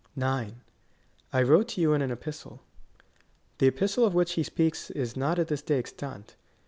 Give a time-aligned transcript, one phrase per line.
[0.15, 0.61] 9.
[1.31, 2.63] I wrote to you in an epistle.
[3.59, 6.35] The epistle of which he speaks is not at this day extant.